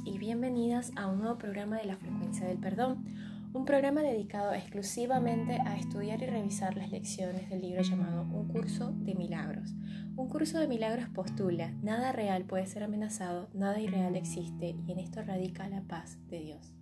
Y 0.00 0.16
bienvenidas 0.16 0.90
a 0.96 1.06
un 1.06 1.18
nuevo 1.18 1.36
programa 1.36 1.76
de 1.76 1.84
la 1.84 1.96
frecuencia 1.96 2.46
del 2.46 2.56
perdón, 2.56 3.04
un 3.52 3.66
programa 3.66 4.00
dedicado 4.00 4.54
exclusivamente 4.54 5.60
a 5.60 5.76
estudiar 5.76 6.22
y 6.22 6.26
revisar 6.26 6.74
las 6.76 6.90
lecciones 6.90 7.50
del 7.50 7.60
libro 7.60 7.82
llamado 7.82 8.22
Un 8.22 8.48
curso 8.48 8.92
de 8.92 9.14
milagros. 9.14 9.74
Un 10.16 10.28
curso 10.30 10.58
de 10.58 10.66
milagros 10.66 11.10
postula, 11.10 11.72
nada 11.82 12.10
real 12.12 12.44
puede 12.44 12.66
ser 12.66 12.84
amenazado, 12.84 13.50
nada 13.52 13.80
irreal 13.80 14.16
existe 14.16 14.74
y 14.86 14.92
en 14.92 14.98
esto 14.98 15.22
radica 15.22 15.68
la 15.68 15.82
paz 15.82 16.16
de 16.28 16.40
Dios. 16.40 16.72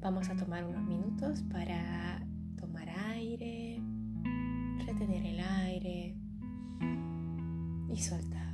Vamos 0.00 0.30
a 0.30 0.36
tomar 0.36 0.64
unos 0.64 0.82
minutos 0.82 1.42
para 1.52 2.26
tomar 2.58 2.88
aire, 2.88 3.82
retener 4.86 5.26
el 5.26 5.40
aire 5.40 6.16
y 7.90 7.98
soltar. 7.98 8.51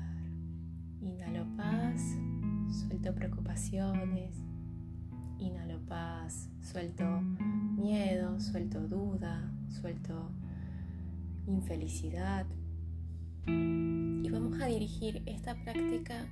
Inhalo 1.09 1.47
paz, 1.57 2.19
suelto 2.71 3.15
preocupaciones, 3.15 4.37
inhalo 5.39 5.81
paz, 5.87 6.51
suelto 6.61 7.23
miedo, 7.79 8.39
suelto 8.39 8.87
duda, 8.87 9.51
suelto 9.71 10.31
infelicidad. 11.47 12.47
Y 13.47 14.29
vamos 14.31 14.61
a 14.61 14.67
dirigir 14.67 15.23
esta 15.25 15.55
práctica 15.65 16.27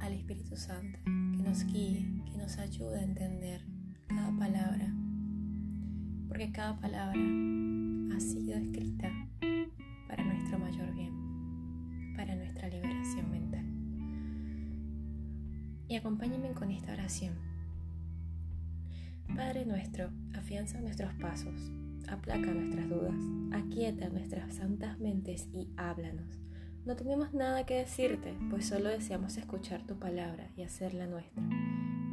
al 0.00 0.12
Espíritu 0.12 0.54
Santo, 0.56 0.98
que 1.04 1.42
nos 1.42 1.64
guíe, 1.64 2.22
que 2.30 2.36
nos 2.36 2.58
ayude 2.58 2.98
a 2.98 3.04
entender 3.04 3.62
cada 4.06 4.36
palabra, 4.38 4.94
porque 6.28 6.52
cada 6.52 6.78
palabra 6.78 7.18
ha 8.14 8.20
sido 8.20 8.58
escrita 8.58 9.10
mental. 13.16 13.64
Y 15.88 15.96
acompáñenme 15.96 16.52
con 16.52 16.70
esta 16.70 16.92
oración. 16.92 17.34
Padre 19.34 19.64
nuestro, 19.64 20.10
afianza 20.34 20.80
nuestros 20.80 21.12
pasos, 21.14 21.70
aplaca 22.08 22.52
nuestras 22.52 22.88
dudas, 22.88 23.14
aquieta 23.52 24.08
nuestras 24.08 24.54
santas 24.54 24.98
mentes 24.98 25.48
y 25.52 25.68
háblanos. 25.76 26.40
No 26.84 26.96
tenemos 26.96 27.34
nada 27.34 27.66
que 27.66 27.74
decirte, 27.74 28.36
pues 28.50 28.66
solo 28.66 28.88
deseamos 28.88 29.36
escuchar 29.36 29.86
tu 29.86 29.98
palabra 29.98 30.50
y 30.56 30.62
hacerla 30.62 31.06
nuestra. 31.06 31.42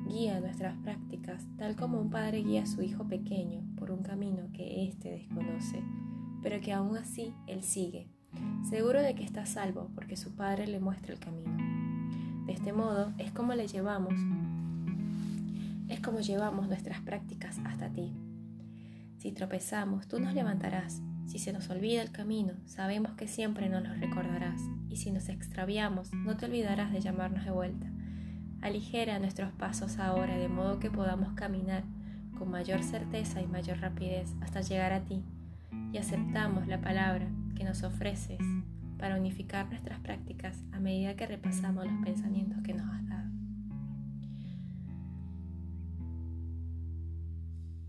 Guía 0.07 0.39
nuestras 0.39 0.77
prácticas 0.77 1.45
tal 1.57 1.75
como 1.75 1.99
un 1.99 2.09
padre 2.09 2.39
guía 2.43 2.63
a 2.63 2.67
su 2.67 2.81
hijo 2.81 3.07
pequeño 3.07 3.63
por 3.75 3.91
un 3.91 4.03
camino 4.03 4.49
que 4.53 4.87
éste 4.87 5.11
desconoce, 5.11 5.83
pero 6.41 6.61
que 6.61 6.73
aún 6.73 6.97
así 6.97 7.33
él 7.47 7.63
sigue 7.63 8.09
seguro 8.69 9.01
de 9.01 9.15
que 9.15 9.23
está 9.23 9.45
salvo 9.45 9.89
porque 9.95 10.17
su 10.17 10.35
Padre 10.35 10.67
le 10.67 10.79
muestra 10.79 11.13
el 11.13 11.19
camino. 11.19 11.57
De 12.45 12.53
este 12.53 12.73
modo 12.73 13.13
es 13.17 13.31
como 13.31 13.53
le 13.53 13.67
llevamos, 13.67 14.13
es 15.89 15.99
como 15.99 16.19
llevamos 16.19 16.67
nuestras 16.67 17.01
prácticas 17.01 17.59
hasta 17.65 17.89
ti. 17.89 18.13
Si 19.17 19.31
tropezamos, 19.31 20.07
tú 20.07 20.19
nos 20.19 20.33
levantarás. 20.33 21.01
Si 21.25 21.39
se 21.39 21.51
nos 21.51 21.69
olvida 21.69 22.01
el 22.01 22.11
camino, 22.11 22.53
sabemos 22.65 23.13
que 23.13 23.27
siempre 23.27 23.67
nos 23.67 23.99
recordarás. 23.99 24.61
Y 24.89 24.95
si 24.95 25.11
nos 25.11 25.27
extraviamos, 25.27 26.13
no 26.13 26.37
te 26.37 26.45
olvidarás 26.45 26.93
de 26.93 27.01
llamarnos 27.01 27.43
de 27.43 27.51
vuelta. 27.51 27.87
Aligera 28.61 29.19
nuestros 29.19 29.51
pasos 29.51 29.99
ahora 29.99 30.37
de 30.37 30.47
modo 30.47 30.79
que 30.79 30.89
podamos 30.89 31.33
caminar 31.33 31.83
con 32.37 32.49
mayor 32.49 32.83
certeza 32.83 33.41
y 33.41 33.47
mayor 33.47 33.79
rapidez 33.79 34.33
hasta 34.41 34.61
llegar 34.61 34.93
a 34.93 35.03
ti. 35.03 35.21
Y 35.91 35.97
aceptamos 35.97 36.67
la 36.67 36.79
palabra 36.79 37.27
que 37.57 37.63
nos 37.63 37.81
ofreces 37.81 38.39
para 38.99 39.17
unificar 39.17 39.67
nuestras 39.67 39.99
prácticas 39.99 40.63
a 40.71 40.79
medida 40.79 41.15
que 41.15 41.25
repasamos 41.25 41.85
los 41.85 42.05
pensamientos 42.05 42.61
que 42.63 42.73
nos 42.73 42.87
has 42.87 43.07
dado. 43.07 43.31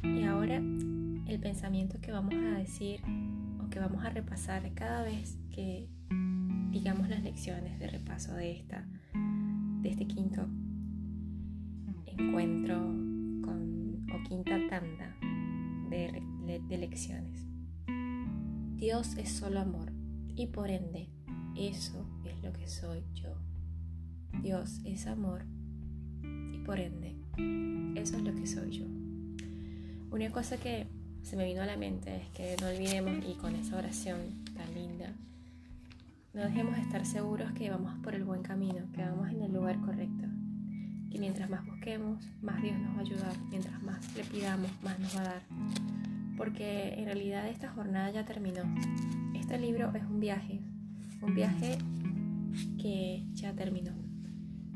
Y 0.03 0.25
ahora 0.25 0.57
el 0.57 1.39
pensamiento 1.41 2.01
que 2.01 2.13
vamos 2.13 2.35
a 2.35 2.59
decir 2.59 3.01
o 3.63 3.69
que 3.69 3.79
vamos 3.79 4.05
a 4.05 4.11
repasar 4.11 4.73
cada 4.75 5.03
vez 5.03 5.39
que 5.51 5.91
digamos 6.71 7.09
las 7.09 7.23
lecciones 7.23 7.79
de 7.79 7.89
repaso 7.89 8.35
de 8.35 8.53
esta 8.53 8.87
de 9.83 9.91
este 9.91 10.07
quinto 10.07 10.47
encuentro 12.07 12.77
con, 13.43 14.07
o 14.13 14.29
quinta 14.29 14.59
tanda 14.69 15.15
de, 15.91 16.61
de 16.69 16.79
lecciones. 16.79 17.58
Dios 18.79 19.17
es 19.17 19.31
solo 19.31 19.59
amor 19.59 19.91
y 20.37 20.47
por 20.47 20.71
ende 20.71 21.09
eso 21.57 22.07
es 22.25 22.41
lo 22.45 22.53
que 22.53 22.69
soy 22.69 23.03
yo. 23.13 23.35
Dios 24.41 24.79
es 24.85 25.09
amor 25.09 25.43
y 26.23 26.59
por 26.59 26.79
ende 26.79 27.17
eso 28.01 28.17
es 28.17 28.23
lo 28.23 28.33
que 28.37 28.47
soy 28.47 28.71
yo. 28.71 28.85
Una 30.13 30.31
cosa 30.31 30.59
que 30.59 30.87
se 31.25 31.35
me 31.35 31.47
vino 31.47 31.61
a 31.61 31.67
la 31.67 31.77
mente 31.77 32.19
es 32.19 32.29
que 32.29 32.55
no 32.61 32.69
olvidemos 32.69 33.17
y 33.29 33.35
con 33.35 33.57
esa 33.57 33.77
oración 33.77 34.45
tan 34.55 34.73
linda, 34.73 35.13
no 36.33 36.43
dejemos 36.43 36.77
de 36.77 36.83
estar 36.83 37.05
seguros 37.05 37.51
que 37.55 37.71
vamos 37.71 37.99
por 38.05 38.15
el 38.15 38.23
buen 38.23 38.43
camino, 38.43 38.87
que 38.95 39.03
vamos 39.03 39.29
en 39.29 39.43
el 39.43 39.53
lugar 39.53 39.81
correcto. 39.81 40.29
Que 41.11 41.19
mientras 41.19 41.51
más 41.51 41.67
busquemos, 41.67 42.25
más 42.43 42.63
Dios 42.63 42.79
nos 42.79 42.95
va 42.95 42.99
a 42.99 43.01
ayudar. 43.01 43.37
Mientras 43.51 43.83
más 43.83 44.15
le 44.15 44.23
pidamos, 44.23 44.71
más 44.85 45.01
nos 45.01 45.17
va 45.17 45.23
a 45.23 45.25
dar 45.25 45.43
porque 46.39 46.95
en 46.95 47.07
realidad 47.07 47.49
esta 47.49 47.69
jornada 47.69 48.11
ya 48.13 48.25
terminó. 48.25 48.63
Este 49.35 49.59
libro 49.59 49.93
es 49.95 50.05
un 50.05 50.21
viaje, 50.21 50.61
un 51.21 51.35
viaje 51.35 51.77
que 52.81 53.27
ya 53.35 53.53
terminó. 53.55 53.93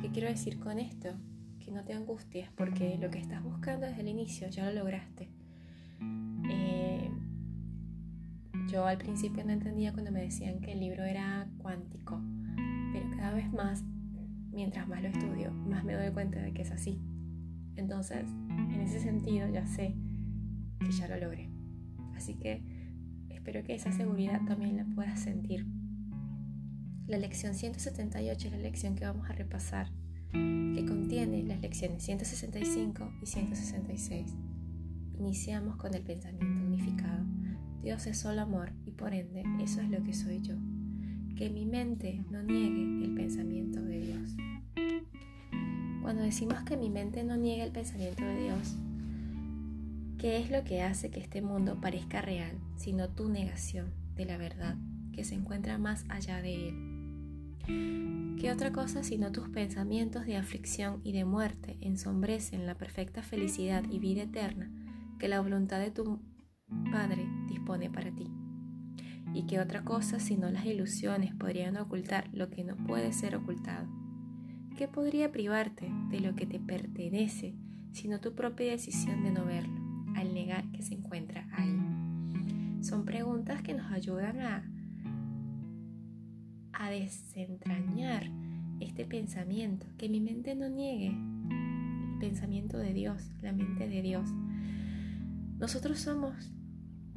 ¿Qué 0.01 0.11
quiero 0.11 0.29
decir 0.29 0.59
con 0.59 0.81
esto? 0.81 1.15
Que 1.61 1.71
no 1.71 1.85
te 1.85 1.95
angusties 1.95 2.51
porque 2.57 2.99
lo 3.01 3.11
que 3.11 3.21
estás 3.21 3.43
buscando 3.43 3.87
desde 3.87 4.01
el 4.01 4.09
inicio 4.09 4.49
ya 4.49 4.67
lo 4.67 4.81
lograste. 4.81 5.29
Eh, 6.51 7.09
yo 8.69 8.85
al 8.85 8.99
principio 8.99 9.45
no 9.45 9.53
entendía 9.53 9.93
cuando 9.93 10.11
me 10.11 10.23
decían 10.23 10.61
que 10.61 10.73
el 10.73 10.81
libro 10.81 11.05
era 11.05 11.49
cuántico, 11.59 12.21
pero 12.93 13.09
cada 13.17 13.35
vez 13.35 13.53
más, 13.53 13.85
mientras 14.51 14.89
más 14.89 15.01
lo 15.01 15.09
estudio, 15.09 15.53
más 15.53 15.85
me 15.85 15.95
doy 15.95 16.11
cuenta 16.11 16.41
de 16.43 16.53
que 16.53 16.63
es 16.63 16.73
así. 16.73 17.01
Entonces, 17.77 18.29
en 18.49 18.81
ese 18.81 18.99
sentido, 18.99 19.49
ya 19.49 19.65
sé 19.65 19.95
que 20.81 20.91
ya 20.91 21.07
lo 21.07 21.17
logré. 21.19 21.52
Así 22.23 22.35
que 22.35 22.63
espero 23.31 23.65
que 23.65 23.75
esa 23.75 23.91
seguridad 23.91 24.41
también 24.47 24.77
la 24.77 24.85
puedas 24.85 25.19
sentir. 25.19 25.67
La 27.09 27.19
lección 27.19 27.53
178 27.53 28.47
es 28.47 28.53
la 28.53 28.61
lección 28.61 28.95
que 28.95 29.05
vamos 29.05 29.29
a 29.29 29.33
repasar, 29.33 29.91
que 30.31 30.85
contiene 30.87 31.43
las 31.43 31.61
lecciones 31.61 32.05
165 32.05 33.11
y 33.21 33.27
166. 33.27 34.37
Iniciamos 35.19 35.75
con 35.75 35.95
el 35.95 36.05
pensamiento 36.05 36.65
unificado. 36.65 37.25
Dios 37.83 38.07
es 38.07 38.19
solo 38.19 38.43
amor 38.43 38.71
y 38.87 38.93
por 38.93 39.15
ende 39.15 39.43
eso 39.61 39.81
es 39.81 39.91
lo 39.91 40.01
que 40.05 40.15
soy 40.15 40.43
yo. 40.43 40.55
Que 41.37 41.51
mi 41.51 41.67
mente 41.67 42.25
no 42.31 42.45
niegue 42.45 43.05
el 43.05 43.17
pensamiento 43.17 43.83
de 43.83 43.99
Dios. 43.99 44.37
Cuando 46.03 46.23
decimos 46.23 46.63
que 46.63 46.77
mi 46.77 46.89
mente 46.89 47.25
no 47.25 47.37
niegue 47.37 47.65
el 47.65 47.73
pensamiento 47.73 48.25
de 48.25 48.45
Dios, 48.45 48.77
¿Qué 50.23 50.37
es 50.37 50.53
lo 50.53 50.63
que 50.63 50.83
hace 50.83 51.11
que 51.11 51.19
este 51.19 51.43
mundo 51.43 51.81
parezca 51.81 52.23
real, 52.23 52.57
sino 52.77 53.09
tu 53.09 53.29
negación 53.29 53.93
de 54.15 54.25
la 54.25 54.37
verdad 54.37 54.77
que 55.13 55.25
se 55.25 55.35
encuentra 55.35 55.79
más 55.79 56.05
allá 56.09 56.41
de 56.41 56.69
él? 56.69 58.37
¿Qué 58.41 58.53
otra 58.53 58.71
cosa 58.71 59.03
sino 59.03 59.33
tus 59.33 59.49
pensamientos 59.49 60.25
de 60.25 60.37
aflicción 60.37 61.01
y 61.03 61.11
de 61.11 61.25
muerte 61.25 61.77
ensombrecen 61.81 62.67
la 62.67 62.77
perfecta 62.77 63.25
felicidad 63.25 63.83
y 63.91 63.99
vida 63.99 64.23
eterna 64.23 64.71
que 65.19 65.27
la 65.27 65.41
voluntad 65.41 65.81
de 65.81 65.91
tu 65.91 66.21
Padre 66.93 67.27
dispone 67.49 67.91
para 67.91 68.15
ti? 68.15 68.31
¿Y 69.35 69.47
qué 69.47 69.59
otra 69.59 69.83
cosa 69.83 70.21
sino 70.21 70.49
las 70.53 70.67
ilusiones 70.67 71.35
podrían 71.35 71.77
ocultar 71.79 72.31
lo 72.33 72.49
que 72.49 72.63
no 72.63 72.77
puede 72.77 73.13
ser 73.13 73.35
ocultado? 73.35 73.89
¿Qué 74.79 74.87
podría 74.87 75.33
privarte 75.33 75.91
de 76.11 76.21
lo 76.21 76.37
que 76.37 76.47
te 76.47 76.61
pertenece 76.61 77.57
sino 77.91 78.21
tu 78.21 78.37
propia 78.37 78.71
decisión 78.71 79.25
de 79.25 79.33
no 79.33 79.45
verlo? 79.45 79.82
Al 80.33 80.35
negar 80.35 80.65
que 80.73 80.83
se 80.83 80.95
encuentra 80.95 81.47
ahí? 81.53 81.77
Son 82.83 83.05
preguntas 83.05 83.63
que 83.63 83.75
nos 83.75 83.91
ayudan 83.93 84.41
a, 84.41 84.65
a 86.73 86.91
desentrañar 86.91 88.31
este 88.81 89.05
pensamiento, 89.05 89.87
que 89.99 90.09
mi 90.09 90.21
mente 90.21 90.55
no 90.55 90.69
niegue 90.69 91.09
el 91.09 92.19
pensamiento 92.19 92.79
de 92.79 92.93
Dios, 92.93 93.31
la 93.43 93.53
mente 93.53 93.89
de 93.89 94.03
Dios. 94.03 94.29
Nosotros 95.59 96.01
somos 96.01 96.51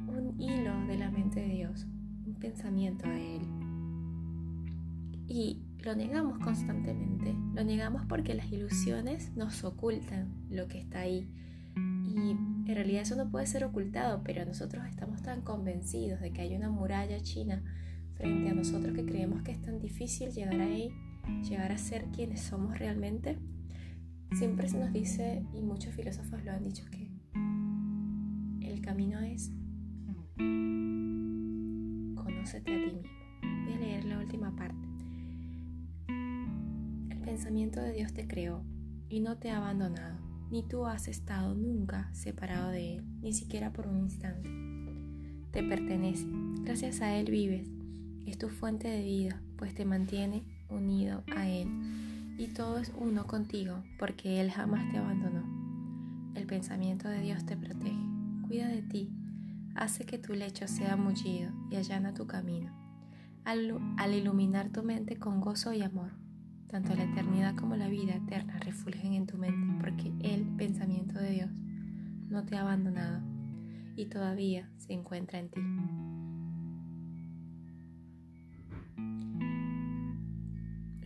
un 0.06 0.40
hilo 0.40 0.86
de 0.86 0.98
la 0.98 1.10
mente 1.10 1.40
de 1.40 1.48
Dios, 1.48 1.86
un 2.26 2.36
pensamiento 2.38 3.08
de 3.08 3.36
Él. 3.36 3.42
Y 5.26 5.62
lo 5.84 5.96
negamos 5.96 6.38
constantemente, 6.38 7.34
lo 7.54 7.64
negamos 7.64 8.04
porque 8.06 8.34
las 8.34 8.52
ilusiones 8.52 9.34
nos 9.36 9.64
ocultan 9.64 10.32
lo 10.48 10.68
que 10.68 10.78
está 10.78 11.00
ahí, 11.00 11.28
y 12.04 12.36
en 12.66 12.74
realidad 12.74 13.02
eso 13.02 13.16
no 13.16 13.30
puede 13.30 13.46
ser 13.46 13.64
ocultado, 13.64 14.22
pero 14.24 14.44
nosotros 14.44 14.84
estamos 14.86 15.22
tan 15.22 15.42
convencidos 15.42 16.20
de 16.20 16.32
que 16.32 16.42
hay 16.42 16.54
una 16.54 16.70
muralla 16.70 17.20
china 17.20 17.62
frente 18.14 18.50
a 18.50 18.54
nosotros 18.54 18.94
que 18.94 19.04
creemos 19.04 19.42
que 19.42 19.52
es 19.52 19.62
tan 19.62 19.78
difícil 19.78 20.30
llegar 20.30 20.60
ahí 20.60 20.90
llegar 21.42 21.72
a 21.72 21.78
ser 21.78 22.06
quienes 22.06 22.40
somos 22.40 22.78
realmente, 22.78 23.38
siempre 24.32 24.68
se 24.68 24.78
nos 24.78 24.92
dice, 24.92 25.44
y 25.52 25.60
muchos 25.60 25.94
filósofos 25.94 26.44
lo 26.44 26.52
han 26.52 26.62
dicho, 26.62 26.84
que 26.90 27.10
el 28.60 28.80
camino 28.80 29.20
es 29.20 29.50
conócete 32.14 32.72
a 32.72 32.84
ti 32.84 32.92
mismo. 32.92 33.10
Voy 33.64 33.72
a 33.74 33.78
leer 33.78 34.04
la 34.04 34.18
última 34.18 34.54
parte. 34.54 34.86
El 37.10 37.18
pensamiento 37.20 37.80
de 37.80 37.92
Dios 37.92 38.12
te 38.12 38.26
creó 38.26 38.64
y 39.08 39.20
no 39.20 39.38
te 39.38 39.50
ha 39.50 39.58
abandonado, 39.58 40.18
ni 40.50 40.62
tú 40.62 40.86
has 40.86 41.08
estado 41.08 41.54
nunca 41.54 42.08
separado 42.12 42.70
de 42.70 42.96
Él, 42.96 43.04
ni 43.20 43.32
siquiera 43.32 43.72
por 43.72 43.86
un 43.86 43.98
instante. 43.98 44.50
Te 45.50 45.62
pertenece, 45.62 46.26
gracias 46.62 47.00
a 47.00 47.16
Él 47.16 47.30
vives, 47.30 47.68
es 48.26 48.38
tu 48.38 48.48
fuente 48.48 48.88
de 48.88 49.02
vida, 49.02 49.40
pues 49.56 49.74
te 49.74 49.84
mantiene 49.84 50.44
unido 50.68 51.22
a 51.34 51.48
Él 51.48 51.68
y 52.38 52.48
todo 52.48 52.78
es 52.78 52.92
uno 52.98 53.26
contigo 53.26 53.82
porque 53.98 54.40
Él 54.40 54.50
jamás 54.50 54.90
te 54.90 54.98
abandonó. 54.98 55.44
El 56.34 56.46
pensamiento 56.46 57.08
de 57.08 57.20
Dios 57.20 57.46
te 57.46 57.56
protege, 57.56 57.96
cuida 58.46 58.68
de 58.68 58.82
ti, 58.82 59.10
hace 59.74 60.04
que 60.04 60.18
tu 60.18 60.34
lecho 60.34 60.68
sea 60.68 60.96
mullido 60.96 61.50
y 61.70 61.76
allana 61.76 62.12
tu 62.12 62.26
camino, 62.26 62.72
al, 63.44 63.78
al 63.96 64.14
iluminar 64.14 64.70
tu 64.70 64.82
mente 64.82 65.18
con 65.18 65.40
gozo 65.40 65.72
y 65.72 65.82
amor. 65.82 66.12
Tanto 66.68 66.94
la 66.94 67.04
eternidad 67.04 67.54
como 67.54 67.76
la 67.76 67.88
vida 67.88 68.14
eterna 68.14 68.58
refulgen 68.58 69.12
en 69.12 69.26
tu 69.26 69.38
mente 69.38 69.78
porque 69.80 70.12
el 70.20 70.44
pensamiento 70.56 71.18
de 71.18 71.30
Dios 71.30 71.50
no 72.28 72.44
te 72.44 72.56
ha 72.56 72.62
abandonado 72.62 73.22
y 73.96 74.06
todavía 74.06 74.68
se 74.78 74.92
encuentra 74.92 75.38
en 75.38 75.48
ti. 75.50 75.60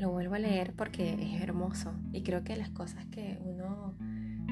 lo 0.00 0.10
vuelvo 0.10 0.34
a 0.34 0.38
leer 0.38 0.72
porque 0.74 1.12
es 1.12 1.42
hermoso 1.42 1.92
y 2.12 2.22
creo 2.22 2.42
que 2.42 2.56
las 2.56 2.70
cosas 2.70 3.04
que 3.06 3.38
uno 3.44 3.94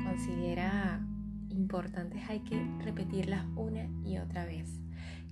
considera 0.04 1.00
importantes 1.48 2.22
hay 2.28 2.40
que 2.40 2.62
repetirlas 2.80 3.46
una 3.56 3.88
y 4.04 4.18
otra 4.18 4.44
vez. 4.44 4.68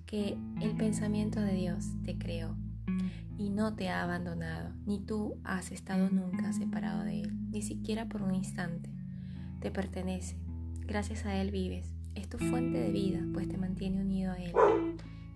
Que 0.07 0.39
el 0.63 0.75
pensamiento 0.77 1.41
de 1.41 1.55
Dios 1.55 1.85
te 2.05 2.17
creó 2.17 2.57
y 3.39 3.51
no 3.51 3.75
te 3.75 3.89
ha 3.89 4.03
abandonado, 4.03 4.73
ni 4.87 4.99
tú 4.99 5.37
has 5.45 5.73
estado 5.73 6.09
nunca 6.11 6.53
separado 6.53 7.05
de 7.05 7.23
Él, 7.23 7.51
ni 7.51 7.63
siquiera 7.63 8.09
por 8.09 8.23
un 8.23 8.35
instante. 8.35 8.91
Te 9.61 9.71
pertenece, 9.71 10.37
gracias 10.87 11.27
a 11.27 11.35
Él 11.35 11.51
vives, 11.51 11.95
es 12.15 12.29
tu 12.29 12.39
fuente 12.39 12.79
de 12.79 12.91
vida, 12.91 13.21
pues 13.33 13.49
te 13.49 13.59
mantiene 13.59 14.01
unido 14.01 14.33
a 14.33 14.39
Él. 14.39 14.53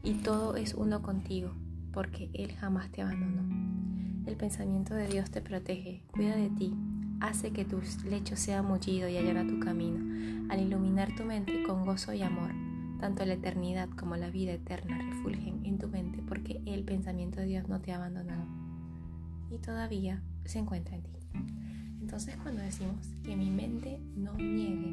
Y 0.03 0.15
todo 0.15 0.57
es 0.57 0.75
uno 0.75 1.03
contigo, 1.03 1.53
porque 1.93 2.31
Él 2.33 2.53
jamás 2.53 2.91
te 2.91 3.03
abandonó. 3.03 3.43
El 4.27 4.37
pensamiento 4.37 4.95
de 4.95 5.09
Dios 5.09 5.31
te 5.31 5.43
protege, 5.43 6.03
cuida 6.11 6.37
de 6.37 6.51
ti, 6.51 6.75
hace 7.21 7.51
que 7.53 7.65
tu 7.65 7.81
lecho 8.09 8.37
sea 8.37 8.63
mullido 8.63 9.09
y 9.09 9.17
allana 9.17 9.47
tu 9.47 9.61
camino, 9.61 10.51
al 10.51 10.61
iluminar 10.61 11.15
tu 11.15 11.25
mente 11.25 11.63
con 11.65 11.85
gozo 11.85 12.15
y 12.15 12.23
amor. 12.23 12.51
Tanto 12.99 13.25
la 13.25 13.35
eternidad 13.35 13.89
como 13.91 14.17
la 14.17 14.31
vida 14.31 14.53
eterna 14.53 14.99
refulgen 14.99 15.65
en 15.65 15.79
tu 15.79 15.89
mente 15.89 16.00
porque 16.41 16.63
el 16.65 16.85
pensamiento 16.85 17.39
de 17.39 17.47
Dios 17.47 17.69
no 17.69 17.81
te 17.83 17.93
ha 17.93 17.97
abandonado 17.97 18.47
y 19.51 19.59
todavía 19.59 20.23
se 20.47 20.59
encuentra 20.59 20.97
en 20.97 21.03
ti. 21.03 21.11
Entonces 22.01 22.37
cuando 22.37 22.63
decimos 22.63 23.09
que 23.23 23.37
mi 23.37 23.51
mente 23.51 24.01
no 24.17 24.35
niegue 24.35 24.91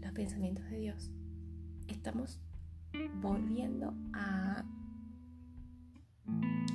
los 0.00 0.12
pensamientos 0.12 0.64
de 0.70 0.78
Dios, 0.78 1.10
estamos 1.88 2.40
volviendo 3.20 3.94
a 4.12 4.64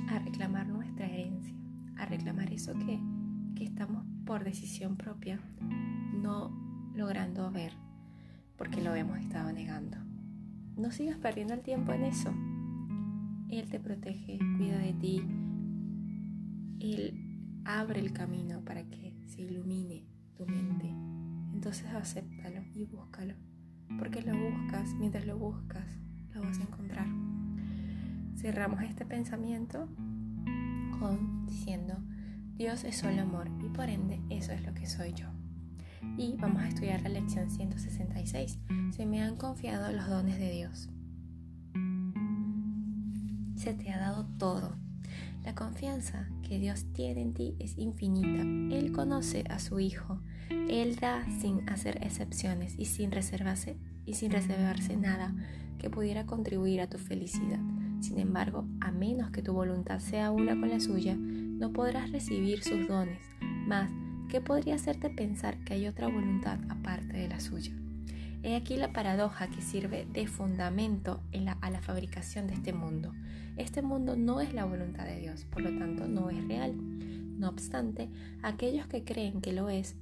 a 0.08 0.18
reclamar 0.18 0.66
nuestra 0.66 1.06
herencia, 1.06 1.54
a 1.96 2.04
reclamar 2.04 2.52
eso 2.52 2.74
que, 2.74 3.00
que 3.54 3.64
estamos 3.64 4.04
por 4.26 4.44
decisión 4.44 4.96
propia 4.96 5.40
no 6.22 6.50
logrando 6.94 7.50
ver 7.50 7.72
porque 8.56 8.82
lo 8.82 8.94
hemos 8.94 9.18
estado 9.18 9.52
negando. 9.52 10.11
No 10.76 10.90
sigas 10.90 11.18
perdiendo 11.18 11.54
el 11.54 11.60
tiempo 11.60 11.92
en 11.92 12.04
eso. 12.04 12.32
Él 13.50 13.68
te 13.68 13.78
protege, 13.78 14.38
cuida 14.56 14.78
de 14.78 14.92
ti. 14.94 15.22
Él 16.80 17.60
abre 17.64 18.00
el 18.00 18.12
camino 18.12 18.64
para 18.64 18.82
que 18.84 19.14
se 19.26 19.42
ilumine 19.42 20.04
tu 20.36 20.46
mente. 20.46 20.88
Entonces 21.52 21.86
acéptalo 21.92 22.62
y 22.74 22.84
búscalo. 22.84 23.34
Porque 23.98 24.22
lo 24.22 24.32
buscas, 24.32 24.94
mientras 24.94 25.26
lo 25.26 25.38
buscas, 25.38 25.86
lo 26.32 26.42
vas 26.42 26.58
a 26.58 26.62
encontrar. 26.62 27.06
Cerramos 28.36 28.82
este 28.82 29.04
pensamiento 29.04 29.88
con 30.98 31.46
diciendo, 31.46 31.98
Dios 32.54 32.84
es 32.84 32.96
solo 32.96 33.20
amor 33.20 33.50
y 33.64 33.68
por 33.68 33.88
ende 33.88 34.20
eso 34.30 34.52
es 34.52 34.64
lo 34.64 34.72
que 34.72 34.86
soy 34.86 35.12
yo. 35.12 35.31
Y 36.16 36.36
vamos 36.38 36.62
a 36.62 36.68
estudiar 36.68 37.02
la 37.02 37.08
lección 37.08 37.50
166. 37.50 38.58
Se 38.90 39.06
me 39.06 39.22
han 39.22 39.36
confiado 39.36 39.90
los 39.92 40.08
dones 40.08 40.38
de 40.38 40.50
Dios. 40.50 40.88
Se 43.56 43.74
te 43.74 43.90
ha 43.90 43.98
dado 43.98 44.26
todo. 44.38 44.76
La 45.44 45.54
confianza 45.54 46.28
que 46.42 46.58
Dios 46.58 46.84
tiene 46.92 47.22
en 47.22 47.34
ti 47.34 47.56
es 47.58 47.76
infinita. 47.78 48.42
Él 48.76 48.92
conoce 48.92 49.44
a 49.48 49.58
su 49.58 49.80
Hijo. 49.80 50.20
Él 50.68 50.96
da 50.96 51.24
sin 51.40 51.68
hacer 51.68 51.98
excepciones 52.02 52.78
y 52.78 52.84
sin 52.84 53.10
reservarse 53.10 53.76
y 54.04 54.14
sin 54.14 54.30
reservarse 54.30 54.96
nada 54.96 55.34
que 55.78 55.90
pudiera 55.90 56.26
contribuir 56.26 56.80
a 56.80 56.88
tu 56.88 56.98
felicidad. 56.98 57.60
Sin 58.00 58.18
embargo, 58.18 58.66
a 58.80 58.90
menos 58.90 59.30
que 59.30 59.42
tu 59.42 59.52
voluntad 59.52 59.98
sea 59.98 60.30
una 60.30 60.58
con 60.58 60.68
la 60.68 60.80
suya, 60.80 61.16
no 61.16 61.72
podrás 61.72 62.10
recibir 62.10 62.62
sus 62.62 62.88
dones. 62.88 63.20
Más, 63.66 63.90
¿qué 64.28 64.40
podría 64.40 64.74
hacerte 64.74 65.10
pensar 65.10 65.58
que 65.64 65.74
hay 65.74 65.86
otra 65.86 66.08
voluntad 66.08 66.58
aparte 66.68 67.16
de 67.16 67.28
la 67.28 67.40
suya? 67.40 67.72
He 68.42 68.56
aquí 68.56 68.76
la 68.76 68.92
paradoja 68.92 69.48
que 69.48 69.62
sirve 69.62 70.06
de 70.12 70.26
fundamento 70.26 71.22
a 71.60 71.70
la 71.70 71.80
fabricación 71.80 72.46
de 72.46 72.54
este 72.54 72.72
mundo. 72.72 73.12
Este 73.56 73.82
mundo 73.82 74.16
no 74.16 74.40
es 74.40 74.52
la 74.52 74.64
voluntad 74.64 75.04
de 75.04 75.20
Dios, 75.20 75.44
por 75.44 75.62
lo 75.62 75.78
tanto 75.78 76.08
no 76.08 76.30
es 76.30 76.46
real. 76.48 76.74
No 77.38 77.48
obstante, 77.48 78.08
aquellos 78.42 78.86
que 78.86 79.04
creen 79.04 79.40
que 79.40 79.52
lo 79.52 79.68
es, 79.68 79.96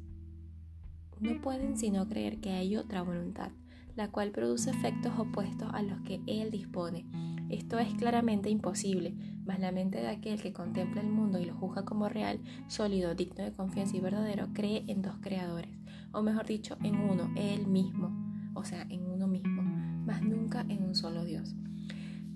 no 1.20 1.40
pueden 1.42 1.76
sino 1.76 2.08
creer 2.08 2.40
que 2.40 2.50
hay 2.50 2.76
otra 2.76 3.02
voluntad, 3.02 3.50
la 3.94 4.08
cual 4.08 4.30
produce 4.30 4.70
efectos 4.70 5.12
opuestos 5.18 5.68
a 5.74 5.82
los 5.82 6.00
que 6.00 6.20
Él 6.26 6.50
dispone 6.50 7.04
esto 7.50 7.80
es 7.80 7.92
claramente 7.94 8.48
imposible, 8.48 9.12
la 9.58 9.72
mente 9.72 9.98
de 9.98 10.08
aquel 10.08 10.40
que 10.40 10.52
contempla 10.52 11.00
el 11.00 11.08
mundo 11.08 11.38
y 11.38 11.44
lo 11.44 11.54
juzga 11.54 11.84
como 11.84 12.08
real, 12.08 12.40
sólido, 12.68 13.14
digno 13.14 13.44
de 13.44 13.52
confianza 13.52 13.96
y 13.96 14.00
verdadero, 14.00 14.48
cree 14.52 14.84
en 14.86 15.02
dos 15.02 15.16
creadores, 15.20 15.70
o 16.12 16.22
mejor 16.22 16.46
dicho, 16.46 16.76
en 16.82 16.96
uno, 16.96 17.30
él 17.36 17.66
mismo, 17.66 18.10
o 18.54 18.64
sea, 18.64 18.82
en 18.82 19.06
uno 19.06 19.26
mismo, 19.26 19.62
mas 20.04 20.22
nunca 20.22 20.60
en 20.68 20.84
un 20.84 20.94
solo 20.94 21.24
Dios. 21.24 21.54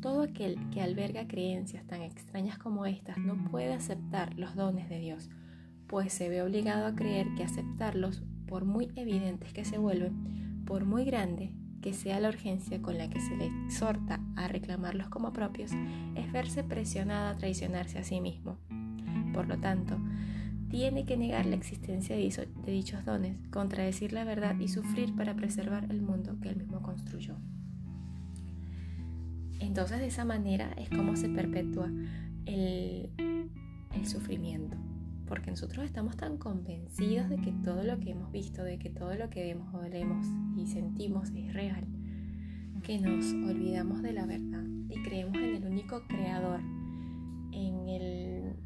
Todo 0.00 0.23
aquel 0.23 0.59
que 0.71 0.83
alberga 0.83 1.26
creencias 1.26 1.87
tan 1.87 2.02
extrañas 2.02 2.59
como 2.59 2.87
estas 2.87 3.18
no 3.18 3.50
puede 3.50 3.73
aceptar 3.73 4.38
los 4.38 4.54
dones 4.54 4.88
de 4.88 4.99
Dios, 4.99 5.30
pues 5.87 6.12
se 6.12 6.28
ve 6.28 6.42
obligado 6.42 6.87
a 6.87 6.94
creer 6.94 7.26
que 7.37 7.44
aceptarlos, 7.44 8.23
por 8.47 8.64
muy 8.64 8.90
evidentes 8.97 9.52
que 9.52 9.64
se 9.64 9.78
vuelven, 9.78 10.64
por 10.66 10.85
muy 10.85 11.04
grande 11.04 11.54
que 11.85 11.93
sea 11.93 12.19
la 12.19 12.31
urgencia 12.31 12.81
con 12.81 12.97
la 12.97 13.11
que 13.11 13.21
se 13.21 13.37
le 13.37 13.45
exhorta 13.67 14.19
a 14.37 14.49
reclamarlos 14.49 15.11
como 15.11 15.35
propios, 15.35 15.71
es 16.14 16.33
verse 16.33 16.64
presionada 16.64 17.29
a 17.29 17.37
traicionarse 17.37 17.99
a 17.99 18.05
sí 18.05 18.23
mismo. 18.23 18.57
Por 19.35 19.47
lo 19.47 19.59
tanto, 19.59 19.99
tiene 20.71 21.05
que 21.05 21.19
negar 21.19 21.45
la 21.45 21.57
existencia 21.57 22.17
de 22.17 22.73
dichos 22.73 23.05
dones, 23.05 23.37
contradecir 23.50 24.14
la 24.14 24.25
verdad 24.25 24.59
y 24.59 24.69
sufrir 24.69 25.14
para 25.14 25.37
preservar 25.37 25.85
el 25.91 26.00
mundo 26.00 26.38
que 26.41 26.49
él 26.49 26.57
mismo 26.57 26.81
construyó. 26.81 27.37
Entonces 29.61 29.99
de 29.99 30.07
esa 30.07 30.25
manera 30.25 30.73
es 30.79 30.88
como 30.88 31.17
se 31.17 31.29
perpetúa 31.29 31.91
el, 32.47 33.11
el 33.93 34.07
sufrimiento 34.07 34.79
porque 35.26 35.50
nosotros 35.50 35.85
estamos 35.85 36.16
tan 36.16 36.38
convencidos 36.38 37.28
de 37.28 37.37
que 37.38 37.52
todo 37.52 37.83
lo 37.83 37.99
que 37.99 38.11
hemos 38.11 38.31
visto, 38.31 38.62
de 38.62 38.78
que 38.78 38.90
todo 38.90 39.14
lo 39.14 39.31
que 39.31 39.43
vemos, 39.43 39.75
olemos 39.75 40.26
y 40.57 40.66
sentimos 40.66 41.31
es 41.35 41.52
real, 41.52 41.87
que 42.83 42.99
nos 43.00 43.33
olvidamos 43.33 44.02
de 44.02 44.12
la 44.12 44.26
verdad 44.26 44.64
y 44.90 45.02
creemos 45.02 45.37
en 45.37 45.57
el 45.57 45.64
único 45.64 46.02
creador, 46.07 46.61
en 47.52 47.88
el 47.88 48.57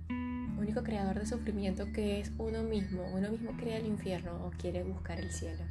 único 0.58 0.82
creador 0.82 1.20
de 1.20 1.26
sufrimiento 1.26 1.92
que 1.92 2.20
es 2.20 2.32
uno 2.36 2.64
mismo. 2.64 3.04
Uno 3.14 3.30
mismo 3.30 3.52
crea 3.56 3.78
el 3.78 3.86
infierno 3.86 4.44
o 4.44 4.50
quiere 4.50 4.82
buscar 4.82 5.20
el 5.20 5.30
cielo. 5.30 5.62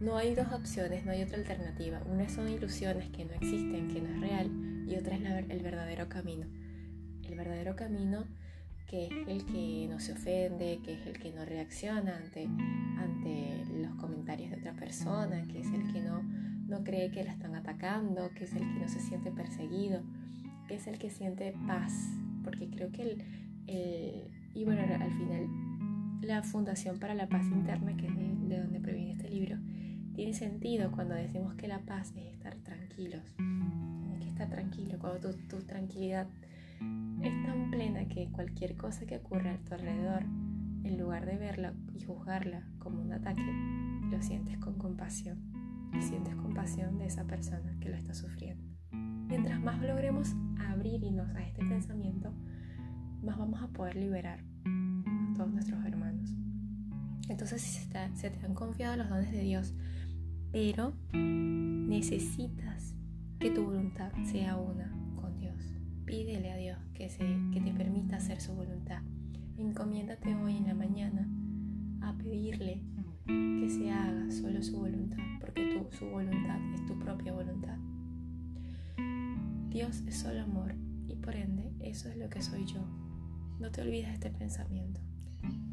No 0.00 0.16
hay 0.16 0.34
dos 0.34 0.50
opciones, 0.52 1.04
no 1.04 1.12
hay 1.12 1.22
otra 1.22 1.36
alternativa. 1.36 2.02
Una 2.06 2.28
son 2.30 2.48
ilusiones 2.48 3.10
que 3.10 3.26
no 3.26 3.32
existen, 3.32 3.88
que 3.88 4.00
no 4.00 4.08
es 4.08 4.20
real, 4.20 4.50
y 4.88 4.96
otra 4.96 5.16
es 5.16 5.50
el 5.50 5.62
verdadero 5.62 6.08
camino. 6.08 6.46
El 7.22 7.34
verdadero 7.36 7.76
camino 7.76 8.24
que 8.90 9.06
es 9.06 9.28
el 9.28 9.44
que 9.44 9.86
no 9.88 10.00
se 10.00 10.12
ofende, 10.12 10.80
que 10.82 10.94
es 10.94 11.06
el 11.06 11.16
que 11.20 11.32
no 11.32 11.44
reacciona 11.44 12.16
ante, 12.16 12.48
ante 12.98 13.64
los 13.80 13.94
comentarios 13.94 14.50
de 14.50 14.56
otra 14.56 14.72
persona, 14.72 15.46
que 15.46 15.60
es 15.60 15.68
el 15.68 15.92
que 15.92 16.00
no, 16.00 16.22
no 16.66 16.82
cree 16.82 17.12
que 17.12 17.22
la 17.22 17.30
están 17.30 17.54
atacando, 17.54 18.30
que 18.34 18.44
es 18.44 18.52
el 18.52 18.58
que 18.58 18.80
no 18.80 18.88
se 18.88 18.98
siente 18.98 19.30
perseguido, 19.30 20.02
que 20.66 20.74
es 20.74 20.88
el 20.88 20.98
que 20.98 21.08
siente 21.08 21.54
paz, 21.68 21.92
porque 22.42 22.68
creo 22.68 22.90
que 22.90 23.02
el, 23.02 24.28
y 24.54 24.64
bueno, 24.64 24.82
al 24.82 25.12
final 25.12 25.46
la 26.22 26.42
Fundación 26.42 26.98
para 26.98 27.14
la 27.14 27.28
Paz 27.28 27.46
Interna, 27.46 27.96
que 27.96 28.08
es 28.08 28.16
de, 28.16 28.58
donde 28.58 28.80
proviene 28.80 29.12
este 29.12 29.30
libro, 29.30 29.56
tiene 30.14 30.34
sentido 30.34 30.90
cuando 30.90 31.14
decimos 31.14 31.54
que 31.54 31.68
la 31.68 31.78
paz 31.78 32.12
es 32.16 32.34
estar 32.34 32.56
tranquilos. 32.56 33.22
Tienes 33.36 34.24
que 34.24 34.30
estar 34.30 34.50
tranquilo, 34.50 34.98
cuando 34.98 35.30
tu, 35.30 35.38
tu 35.46 35.62
tranquilidad 35.62 36.26
es 37.22 37.42
tan 37.44 37.70
plena 37.70 38.08
que 38.08 38.30
cualquier 38.32 38.76
cosa 38.76 39.06
que 39.06 39.18
ocurra 39.18 39.54
a 39.54 39.58
tu 39.58 39.74
alrededor, 39.74 40.24
en 40.84 40.98
lugar 40.98 41.26
de 41.26 41.36
verla 41.36 41.74
y 41.94 42.02
juzgarla 42.02 42.66
como 42.78 43.02
un 43.02 43.12
ataque, 43.12 43.44
lo 44.10 44.22
sientes 44.22 44.58
con 44.58 44.78
compasión 44.78 45.38
y 45.92 46.02
sientes 46.02 46.34
compasión 46.36 46.98
de 46.98 47.06
esa 47.06 47.26
persona 47.26 47.76
que 47.80 47.88
lo 47.88 47.96
está 47.96 48.14
sufriendo. 48.14 48.64
Mientras 48.92 49.60
más 49.60 49.80
logremos 49.82 50.34
abrirnos 50.58 51.28
a 51.36 51.42
este 51.42 51.64
pensamiento, 51.64 52.32
más 53.22 53.38
vamos 53.38 53.62
a 53.62 53.68
poder 53.68 53.96
liberar 53.96 54.40
a 54.64 55.34
todos 55.36 55.52
nuestros 55.52 55.84
hermanos. 55.84 56.34
Entonces 57.28 57.62
si 57.62 57.86
se, 57.86 58.30
te 58.30 58.46
han 58.46 58.54
confiado 58.54 58.96
los 58.96 59.08
dones 59.08 59.30
de 59.30 59.42
Dios, 59.42 59.74
pero 60.50 60.94
necesitas 61.12 62.94
que 63.38 63.50
tu 63.50 63.64
voluntad 63.64 64.12
sea 64.24 64.56
una. 64.56 64.99
Pídele 66.10 66.50
a 66.50 66.56
Dios 66.56 66.76
que, 66.92 67.08
se, 67.08 67.24
que 67.52 67.60
te 67.60 67.72
permita 67.72 68.16
hacer 68.16 68.40
su 68.40 68.52
voluntad. 68.52 69.00
Encomiéndate 69.56 70.34
hoy 70.34 70.56
en 70.56 70.66
la 70.66 70.74
mañana 70.74 71.28
a 72.00 72.18
pedirle 72.18 72.82
que 73.26 73.68
se 73.68 73.92
haga 73.92 74.28
solo 74.32 74.60
su 74.60 74.76
voluntad, 74.76 75.22
porque 75.38 75.72
tu, 75.72 75.96
su 75.96 76.06
voluntad 76.06 76.58
es 76.74 76.84
tu 76.84 76.98
propia 76.98 77.32
voluntad. 77.32 77.78
Dios 79.68 80.02
es 80.08 80.16
solo 80.18 80.42
amor 80.42 80.74
y 81.06 81.14
por 81.14 81.36
ende 81.36 81.70
eso 81.78 82.08
es 82.08 82.16
lo 82.16 82.28
que 82.28 82.42
soy 82.42 82.64
yo. 82.64 82.84
No 83.60 83.70
te 83.70 83.82
olvides 83.82 84.08
de 84.08 84.14
este 84.14 84.30
pensamiento, 84.30 85.00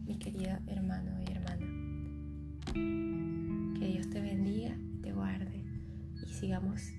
mi 0.06 0.20
querida 0.20 0.62
hermano 0.67 1.20
y 1.20 1.32
hermana. 1.32 1.65
Que 3.79 3.88
Dios 3.88 4.08
te 4.12 4.22
bendiga 4.22 4.77
te 5.01 5.13
guarde 5.13 5.65
y 6.24 6.32
sigamos 6.32 6.91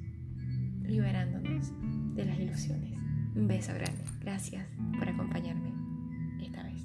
liberándonos 0.82 1.72
de 2.16 2.24
las 2.24 2.40
ilusiones. 2.40 3.07
Un 3.38 3.46
beso 3.46 3.72
grande. 3.72 4.02
Gracias 4.20 4.66
por 4.98 5.08
acompañarme 5.08 5.72
esta 6.42 6.60
vez. 6.64 6.82